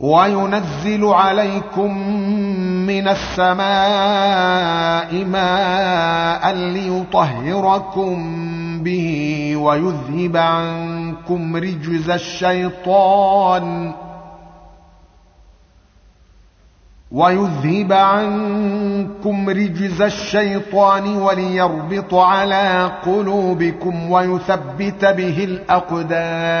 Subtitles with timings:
[0.00, 2.08] وينزل عليكم
[2.86, 3.64] من السماء
[5.24, 8.16] ماء ليطهركم
[8.82, 13.92] به ويذهب عنكم رجز الشيطان
[17.12, 26.60] ويذهب عنكم رجز الشيطان وليربط على قلوبكم ويثبت به الأقدام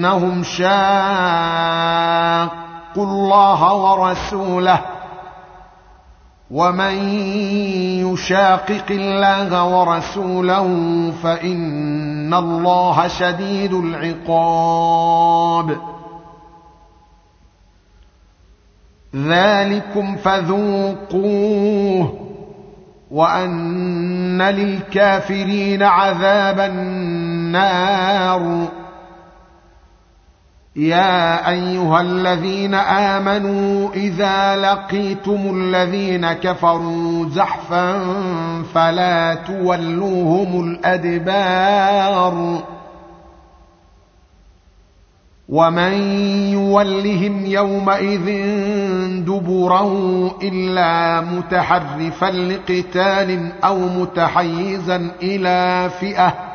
[0.00, 0.70] بانهم شاقوا
[2.96, 4.80] الله ورسوله
[6.50, 6.94] ومن
[8.08, 10.66] يشاقق الله ورسوله
[11.22, 15.76] فإن الله شديد العقاب.
[19.16, 22.14] ذلكم فذوقوه
[23.10, 28.68] وأن للكافرين عذاب النار.
[30.80, 37.98] يا أيها الذين آمنوا إذا لقيتم الذين كفروا زحفا
[38.74, 42.62] فلا تولوهم الأدبار
[45.48, 45.92] ومن
[46.52, 48.26] يولهم يومئذ
[49.24, 49.92] دبره
[50.42, 56.49] إلا متحرفا لقتال أو متحيزا إلى فئة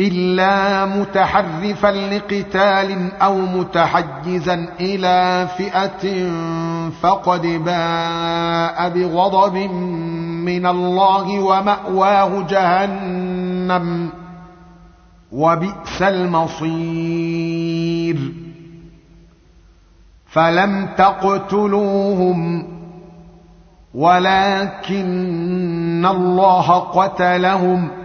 [0.00, 6.30] إلا متحرفا لقتال أو متحجزا إلى فئة
[6.90, 9.56] فقد باء بغضب
[10.44, 14.10] من الله ومأواه جهنم
[15.32, 17.54] وبئس المصير.
[20.26, 22.66] فلم تقتلوهم
[23.94, 25.04] ولكن
[26.10, 28.03] الله قتلهم.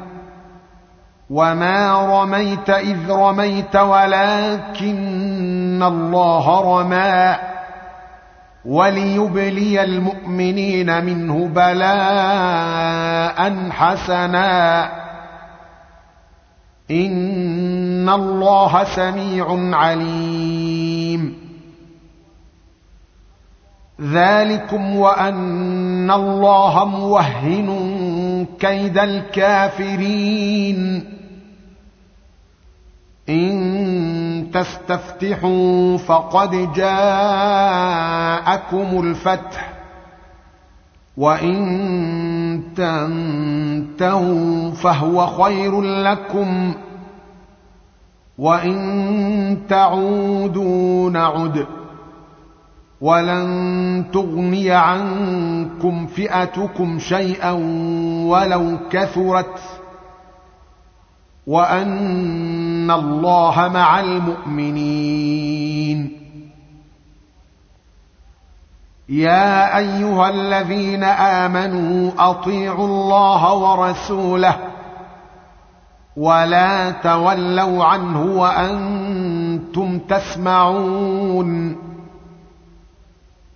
[1.29, 4.99] وما رميت اذ رميت ولكن
[5.83, 7.35] الله رمى
[8.65, 13.39] وليبلي المؤمنين منه بلاء
[13.69, 14.83] حسنا
[16.91, 21.49] ان الله سميع عليم
[24.01, 30.79] ذلكم وان الله موهن كيد الكافرين
[33.29, 36.99] ان تستفتحوا فقد جاءكم
[39.03, 39.73] الفتح.
[41.17, 46.73] وإن تنتهوا فهو خير لكم.
[48.37, 51.65] وإن تعودوا نعد.
[53.01, 57.51] ولن تغني عنكم فئتكم شيئا
[58.27, 59.78] ولو كثرت.
[61.47, 65.49] وأن الله مع المؤمنين.
[69.09, 74.57] يا أيها الذين آمنوا أطيعوا الله ورسوله
[76.17, 81.88] ولا تولوا عنه وأنتم تسمعون.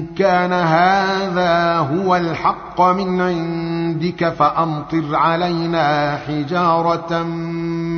[0.00, 7.22] كان هذا هو الحق من عندك فأمطر علينا حجارة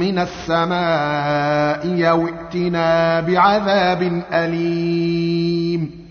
[0.05, 6.07] من السماء أو ائتنا بعذاب أليم.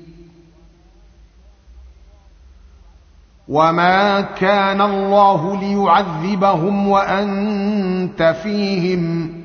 [3.47, 9.44] وما كان الله ليعذبهم وأنت فيهم.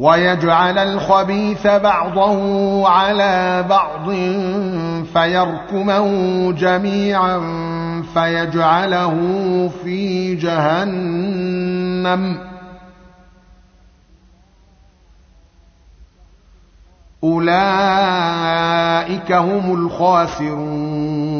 [0.00, 4.10] ويجعل الخبيث بعضه على بعض
[5.12, 6.06] فيركمه
[6.52, 7.40] جميعا
[8.14, 9.16] فيجعله
[9.84, 11.30] في جهنم.
[17.24, 18.12] أولئك
[19.32, 21.39] هم الخاسرون.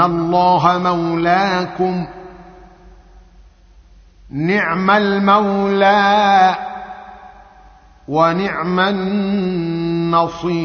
[0.00, 2.06] الله مولاكم
[4.30, 6.56] نعم المولى
[8.08, 10.64] ونعم النصير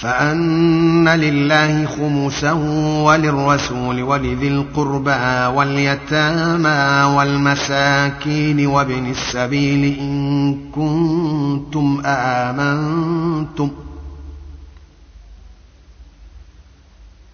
[0.00, 2.54] فأن لله خمسه
[3.04, 13.70] وللرسول ولذي القربى واليتامى والمساكين وابن السبيل إن كنتم آمنتم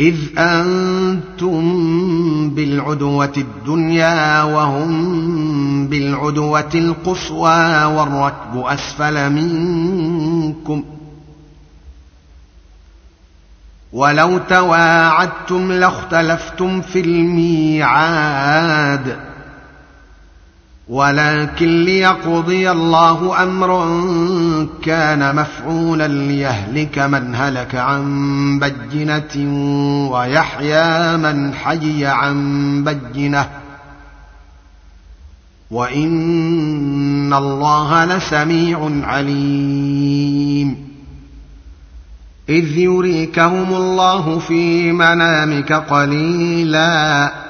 [0.00, 1.60] إذ أنتم
[2.50, 10.84] بالعدوة الدنيا وهم بالعدوة القصوى والركب أسفل منكم
[13.92, 18.50] ولو تواعدتم لاختلفتم في الميعاد
[20.90, 23.86] ولكن ليقضي الله أمرا
[24.82, 29.36] كان مفعولا ليهلك من هلك عن بجنة
[30.12, 33.48] ويحيى من حي عن بجنة.
[35.70, 40.76] وإن الله لسميع عليم.
[42.48, 47.49] إذ يريكهم الله في منامك قليلا.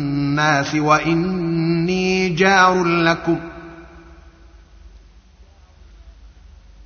[0.75, 3.37] وإني جار لكم.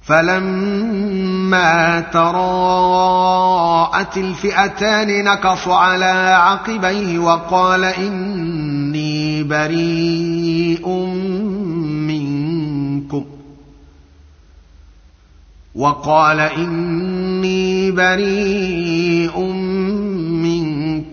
[0.04, 3.38] فلما تراءت
[4.18, 10.90] الفئتان نكص على عقبيه وقال إني بريء
[12.08, 13.26] منكم.
[15.76, 20.35] وقال إني بريء منكم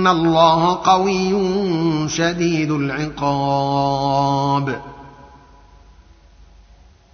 [0.00, 1.34] ان الله قوي
[2.08, 4.00] شديد العقاب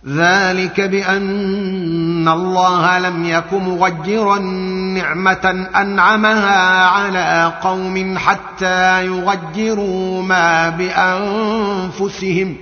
[0.07, 12.57] ذلك بان الله لم يك مغيرا نعمه انعمها على قوم حتى يغيروا ما بانفسهم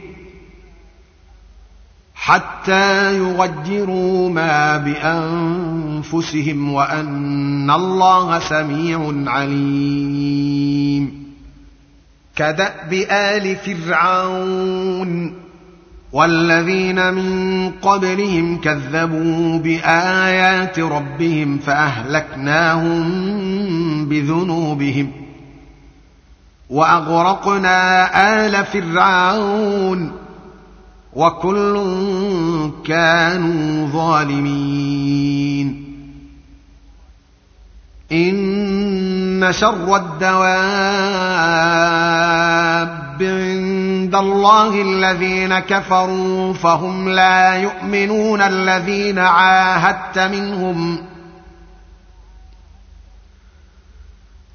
[2.25, 11.25] حتى يغيروا ما بأنفسهم وأن الله سميع عليم.
[12.37, 15.35] كدأب آل فرعون
[16.13, 23.05] والذين من قبلهم كذبوا بآيات ربهم فأهلكناهم
[24.09, 25.11] بذنوبهم
[26.71, 27.77] وأغرقنا
[28.47, 30.13] آل فرعون
[31.17, 31.83] وكل
[32.87, 35.85] كانوا ظالمين.
[38.13, 40.45] إن شر الدواب
[43.21, 50.99] عند الله الذين كفروا فهم لا يؤمنون الذين عاهدت منهم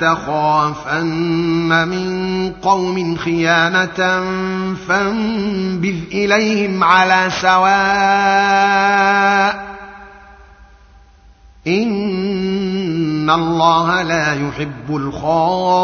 [0.00, 4.24] تخافن من قوم خيانة
[4.88, 8.60] فانبذ إليهم على سواء
[11.66, 15.80] ان الله لا يحب الخائنين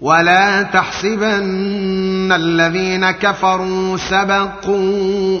[0.00, 5.40] ولا تحسبن الذين كفروا سبقوا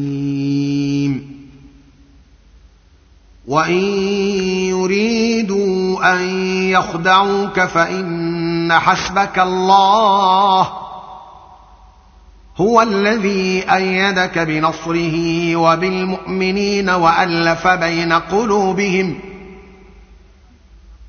[3.47, 3.73] وان
[4.69, 6.21] يريدوا ان
[6.69, 10.71] يخدعوك فان حسبك الله
[12.57, 19.19] هو الذي إيدك بنصره وبالمؤمنين والف بين قلوبهم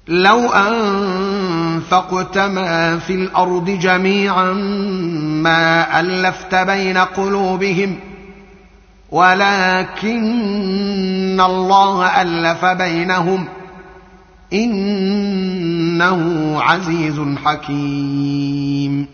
[0.09, 4.53] لو انفقت ما في الأرض جميعا
[5.43, 8.01] ما الفت بين قلوبهم
[9.13, 10.21] ولكن
[11.41, 13.49] الله ألف بينهم
[14.53, 16.23] إنه
[16.63, 19.07] عزيز حكيم.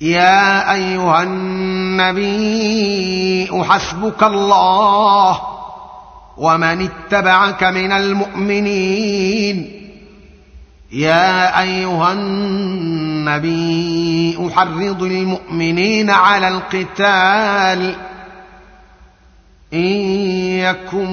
[0.00, 2.42] يا أيها النبي
[3.64, 5.40] حسبك الله
[6.36, 9.81] ومن اتبعك من المؤمنين.
[10.92, 13.58] يا أيها النبي
[14.46, 17.94] أحرض المؤمنين على القتال.
[19.74, 19.96] إن
[20.58, 21.10] يكن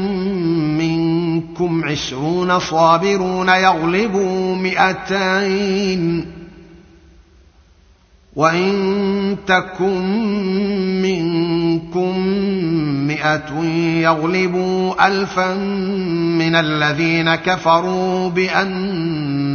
[0.78, 6.26] منكم عشرون صابرون يغلبوا مئتين.
[8.36, 10.02] وإن تكن
[11.02, 12.20] منكم
[13.08, 13.63] مئة
[14.02, 15.54] يغلبوا الفا
[16.39, 18.30] من الذين كفروا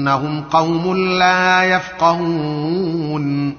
[0.04, 3.54] بانهم قوم لا يفقهون.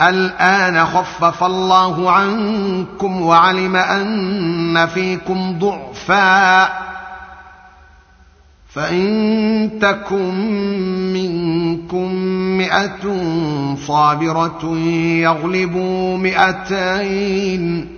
[0.00, 6.68] الآن خفف الله عنكم وعلم أن فيكم ضعفا.
[8.74, 10.34] فإن تكن
[11.12, 12.14] منكم
[12.58, 13.16] مئة
[13.86, 17.88] صابرة يغلبوا مئتين.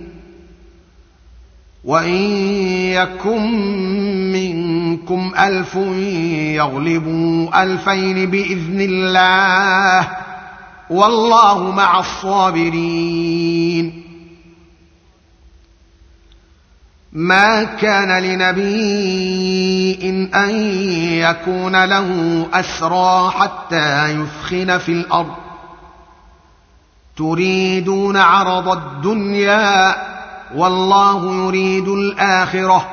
[1.83, 2.15] وإن
[2.93, 3.51] يكن
[4.31, 4.82] منكم
[5.39, 5.75] ألف
[6.55, 10.07] يغلبوا ألفين بإذن الله
[10.89, 14.03] والله مع الصابرين.
[17.13, 19.99] ما كان لنبي
[20.35, 20.49] أن
[21.13, 25.35] يكون له أسرى حتى يثخن في الأرض.
[27.17, 29.95] تريدون عرض الدنيا
[30.55, 32.92] والله يريد الآخرة.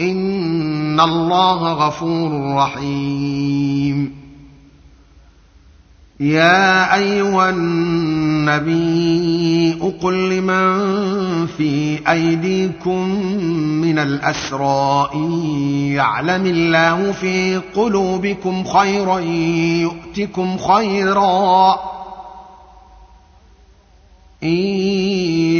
[0.00, 4.18] ان الله غفور رحيم
[6.20, 8.98] يا ايها النبي
[10.02, 13.08] قل لمن في ايديكم
[13.80, 15.32] من الاسرى ان
[15.92, 19.18] يعلم الله في قلوبكم خيرا
[19.82, 21.78] يؤتكم خيرا
[24.42, 24.97] إن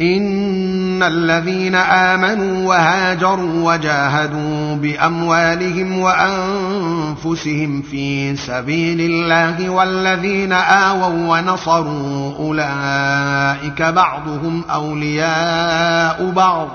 [0.00, 14.62] ان الذين امنوا وهاجروا وجاهدوا باموالهم وانفسهم في سبيل الله والذين اووا ونصروا اولئك بعضهم
[14.70, 16.68] اولياء بعض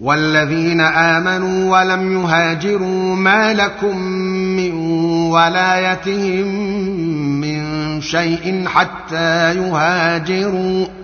[0.00, 3.98] والذين امنوا ولم يهاجروا ما لكم
[4.56, 4.74] من
[5.30, 6.46] ولايتهم
[7.40, 11.03] من شيء حتى يهاجروا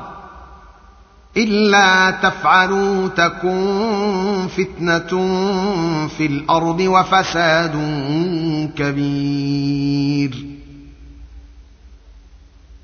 [1.37, 5.07] إلا تفعلوا تكن فتنة
[6.07, 7.75] في الأرض وفساد
[8.77, 10.45] كبير.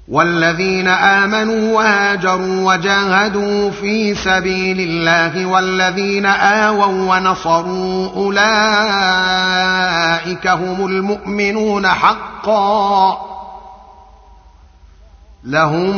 [0.08, 8.48] والذين آمنوا وهاجروا وجاهدوا في سبيل الله والذين آووا ونصروا أولئك
[10.48, 13.18] هم المؤمنون حقا.
[15.44, 15.98] لهم